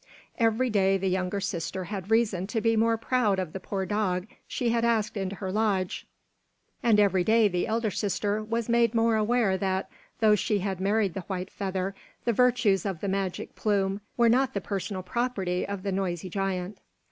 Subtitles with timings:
[0.39, 4.25] Every day the younger sister had reason to be more proud of the poor dog
[4.47, 6.07] she had asked into her lodge,
[6.81, 11.13] and every day the elder sister was made more aware that, though she had married
[11.13, 11.93] the white feather,
[12.25, 16.79] the virtues of the magic plume were not the personal property of the noisy giant.